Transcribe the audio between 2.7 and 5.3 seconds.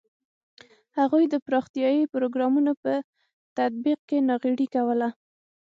په تطبیق کې ناغېړي کوله.